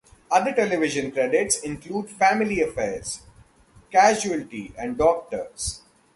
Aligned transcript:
Other 0.31 0.51
television 0.51 1.11
credits 1.11 1.59
include 1.59 2.09
"Family 2.09 2.59
Affairs", 2.63 3.21
"Casualty" 3.91 4.73
and 4.75 4.97
"Doctors". 4.97 5.83